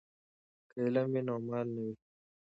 که 0.71 0.77
علم 0.85 1.07
وي 1.13 1.21
نو 1.27 1.35
مال 1.47 1.67
نه 1.75 1.81
وي. 1.85 1.93